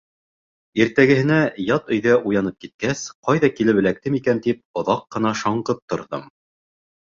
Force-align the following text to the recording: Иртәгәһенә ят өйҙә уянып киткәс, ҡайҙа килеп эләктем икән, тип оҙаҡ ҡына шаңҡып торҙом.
Иртәгәһенә 0.85 1.37
ят 1.65 1.91
өйҙә 1.97 2.15
уянып 2.31 2.57
киткәс, 2.65 3.05
ҡайҙа 3.29 3.51
килеп 3.61 3.83
эләктем 3.83 4.19
икән, 4.23 4.43
тип 4.49 4.83
оҙаҡ 4.83 5.07
ҡына 5.19 5.37
шаңҡып 5.45 5.87
торҙом. 5.95 6.29